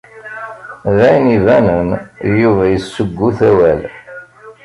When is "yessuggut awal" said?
2.67-3.81